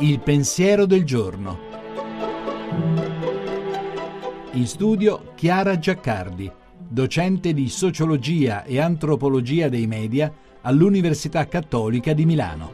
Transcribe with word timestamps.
Il 0.00 0.20
pensiero 0.20 0.86
del 0.86 1.04
giorno. 1.04 1.58
In 4.52 4.66
studio 4.66 5.32
Chiara 5.34 5.78
Giaccardi, 5.78 6.50
docente 6.76 7.52
di 7.52 7.68
sociologia 7.68 8.64
e 8.64 8.80
antropologia 8.80 9.68
dei 9.68 9.86
media 9.86 10.32
all'Università 10.62 11.46
Cattolica 11.46 12.12
di 12.12 12.24
Milano. 12.24 12.72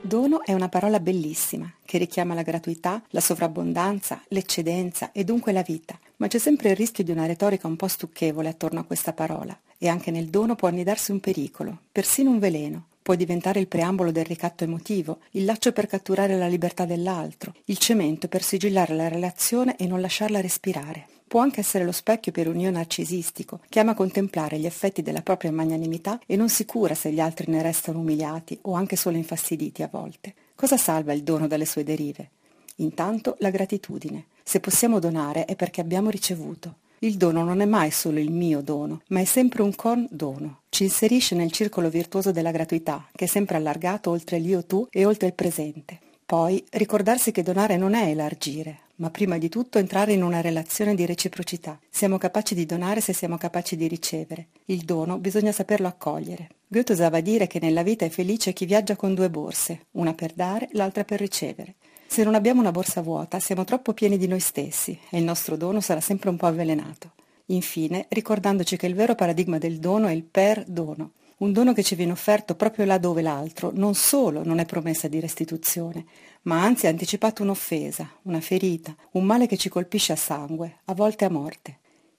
Dono 0.00 0.42
è 0.42 0.52
una 0.52 0.68
parola 0.68 1.00
bellissima, 1.00 1.70
che 1.84 1.98
richiama 1.98 2.34
la 2.34 2.42
gratuità, 2.42 3.02
la 3.10 3.20
sovrabbondanza, 3.20 4.22
l'eccedenza 4.28 5.12
e 5.12 5.24
dunque 5.24 5.52
la 5.52 5.62
vita, 5.62 5.98
ma 6.16 6.28
c'è 6.28 6.38
sempre 6.38 6.70
il 6.70 6.76
rischio 6.76 7.04
di 7.04 7.10
una 7.10 7.26
retorica 7.26 7.66
un 7.66 7.76
po' 7.76 7.88
stucchevole 7.88 8.48
attorno 8.48 8.80
a 8.80 8.84
questa 8.84 9.12
parola, 9.12 9.58
e 9.78 9.88
anche 9.88 10.10
nel 10.10 10.26
dono 10.26 10.56
può 10.56 10.68
annidarsi 10.68 11.12
un 11.12 11.20
pericolo, 11.20 11.82
persino 11.92 12.30
un 12.30 12.38
veleno. 12.38 12.86
Può 13.00 13.14
diventare 13.14 13.60
il 13.60 13.68
preambolo 13.68 14.10
del 14.10 14.26
ricatto 14.26 14.64
emotivo, 14.64 15.20
il 15.30 15.46
laccio 15.46 15.72
per 15.72 15.86
catturare 15.86 16.36
la 16.36 16.46
libertà 16.46 16.84
dell'altro, 16.84 17.54
il 17.64 17.78
cemento 17.78 18.28
per 18.28 18.42
sigillare 18.42 18.94
la 18.94 19.08
relazione 19.08 19.76
e 19.76 19.86
non 19.86 20.02
lasciarla 20.02 20.42
respirare. 20.42 21.06
Può 21.26 21.40
anche 21.40 21.60
essere 21.60 21.84
lo 21.84 21.92
specchio 21.92 22.32
per 22.32 22.48
un 22.48 22.58
io 22.58 22.70
narcisistico, 22.70 23.60
che 23.68 23.80
ama 23.80 23.94
contemplare 23.94 24.58
gli 24.58 24.66
effetti 24.66 25.00
della 25.00 25.22
propria 25.22 25.52
magnanimità 25.52 26.20
e 26.26 26.36
non 26.36 26.50
si 26.50 26.66
cura 26.66 26.94
se 26.94 27.10
gli 27.10 27.20
altri 27.20 27.50
ne 27.50 27.62
restano 27.62 28.00
umiliati 28.00 28.58
o 28.62 28.72
anche 28.72 28.96
solo 28.96 29.16
infastiditi 29.16 29.82
a 29.82 29.88
volte. 29.90 30.34
Cosa 30.54 30.76
salva 30.76 31.12
il 31.12 31.22
dono 31.22 31.46
dalle 31.46 31.66
sue 31.66 31.84
derive? 31.84 32.30
Intanto 32.76 33.36
la 33.38 33.50
gratitudine. 33.50 34.26
Se 34.42 34.60
possiamo 34.60 34.98
donare 34.98 35.44
è 35.44 35.56
perché 35.56 35.80
abbiamo 35.80 36.10
ricevuto. 36.10 36.76
Il 37.00 37.16
dono 37.16 37.44
non 37.44 37.60
è 37.60 37.64
mai 37.64 37.92
solo 37.92 38.18
il 38.18 38.32
mio 38.32 38.60
dono, 38.60 39.02
ma 39.08 39.20
è 39.20 39.24
sempre 39.24 39.62
un 39.62 39.72
con 39.76 40.06
dono. 40.10 40.62
Ci 40.68 40.82
inserisce 40.82 41.36
nel 41.36 41.52
circolo 41.52 41.88
virtuoso 41.88 42.32
della 42.32 42.50
gratuità, 42.50 43.06
che 43.12 43.26
è 43.26 43.28
sempre 43.28 43.56
allargato 43.56 44.10
oltre 44.10 44.38
l'io 44.38 44.64
tu 44.64 44.84
e 44.90 45.04
oltre 45.04 45.28
il 45.28 45.34
presente. 45.34 46.00
Poi 46.26 46.62
ricordarsi 46.70 47.30
che 47.30 47.44
donare 47.44 47.76
non 47.76 47.94
è 47.94 48.08
elargire, 48.08 48.80
ma 48.96 49.10
prima 49.10 49.38
di 49.38 49.48
tutto 49.48 49.78
entrare 49.78 50.12
in 50.12 50.22
una 50.22 50.40
relazione 50.40 50.94
di 50.94 51.06
reciprocità. 51.06 51.78
Siamo 51.88 52.18
capaci 52.18 52.54
di 52.54 52.66
donare 52.66 53.00
se 53.00 53.12
siamo 53.12 53.38
capaci 53.38 53.76
di 53.76 53.86
ricevere. 53.86 54.48
Il 54.66 54.80
dono 54.80 55.18
bisogna 55.18 55.52
saperlo 55.52 55.86
accogliere. 55.86 56.48
Goethe 56.66 56.92
usava 56.92 57.20
dire 57.20 57.46
che 57.46 57.60
nella 57.60 57.82
vita 57.82 58.04
è 58.04 58.10
felice 58.10 58.52
chi 58.52 58.66
viaggia 58.66 58.94
con 58.94 59.14
due 59.14 59.30
borse, 59.30 59.86
una 59.92 60.12
per 60.12 60.32
dare, 60.34 60.68
l'altra 60.72 61.04
per 61.04 61.20
ricevere. 61.20 61.76
Se 62.10 62.24
non 62.24 62.34
abbiamo 62.34 62.60
una 62.60 62.72
borsa 62.72 63.02
vuota, 63.02 63.38
siamo 63.38 63.64
troppo 63.64 63.92
pieni 63.92 64.16
di 64.16 64.26
noi 64.26 64.40
stessi 64.40 64.98
e 65.10 65.18
il 65.18 65.24
nostro 65.24 65.58
dono 65.58 65.82
sarà 65.82 66.00
sempre 66.00 66.30
un 66.30 66.38
po' 66.38 66.46
avvelenato. 66.46 67.12
Infine, 67.50 68.06
ricordandoci 68.08 68.78
che 68.78 68.86
il 68.86 68.94
vero 68.94 69.14
paradigma 69.14 69.58
del 69.58 69.78
dono 69.78 70.06
è 70.06 70.12
il 70.12 70.24
per 70.24 70.64
dono, 70.66 71.12
un 71.38 71.52
dono 71.52 71.74
che 71.74 71.82
ci 71.82 71.94
viene 71.94 72.12
offerto 72.12 72.54
proprio 72.54 72.86
là 72.86 72.96
dove 72.96 73.20
l'altro 73.20 73.70
non 73.74 73.94
solo 73.94 74.42
non 74.42 74.58
è 74.58 74.64
promessa 74.64 75.06
di 75.06 75.20
restituzione, 75.20 76.06
ma 76.42 76.62
anzi 76.62 76.86
ha 76.86 76.90
anticipato 76.90 77.42
un'offesa, 77.42 78.10
una 78.22 78.40
ferita, 78.40 78.96
un 79.12 79.24
male 79.24 79.46
che 79.46 79.58
ci 79.58 79.68
colpisce 79.68 80.12
a 80.14 80.16
sangue, 80.16 80.78
a 80.86 80.94
volte 80.94 81.26
a 81.26 81.30
morte. 81.30 81.78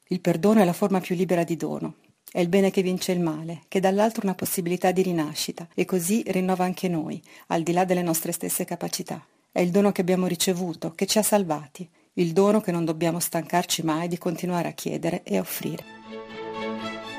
Il 0.10 0.22
perdono 0.22 0.62
è 0.62 0.66
la 0.66 0.74
forma 0.74 1.02
più 1.02 1.16
libera 1.16 1.44
di 1.44 1.58
dono. 1.58 1.96
È 2.32 2.40
il 2.40 2.48
bene 2.48 2.70
che 2.70 2.84
vince 2.84 3.12
il 3.12 3.20
male, 3.22 3.64
che 3.68 3.80
dall'altro 3.80 4.22
una 4.24 4.36
possibilità 4.36 4.92
di 4.92 5.02
rinascita 5.02 5.68
e 5.74 5.84
così 5.84 6.24
rinnova 6.28 6.64
anche 6.64 6.88
noi, 6.88 7.20
al 7.48 7.64
di 7.64 7.72
là 7.72 7.86
delle 7.86 8.04
nostre 8.04 8.32
stesse 8.32 8.66
capacità. 8.66 9.26
È 9.52 9.62
il 9.62 9.72
dono 9.72 9.92
che 9.92 10.02
abbiamo 10.02 10.28
ricevuto, 10.28 10.92
che 10.92 11.08
ci 11.08 11.18
ha 11.18 11.24
salvati, 11.24 11.90
il 12.14 12.34
dono 12.34 12.62
che 12.62 12.72
non 12.72 12.86
dobbiamo 12.86 13.20
stancarci 13.20 13.82
mai 13.84 14.08
di 14.08 14.20
continuare 14.20 14.68
a 14.68 14.74
chiedere 14.74 15.24
e 15.24 15.40
offrire. 15.40 15.84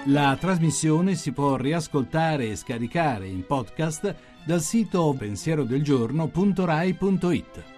La 0.06 0.34
trasmissione 0.38 1.16
si 1.16 1.32
può 1.32 1.56
riascoltare 1.56 2.48
e 2.48 2.56
scaricare 2.56 3.26
in 3.26 3.44
podcast 3.44 4.14
dal 4.46 4.62
sito 4.62 5.12
pensierodelgiorno.rai.it. 5.18 7.69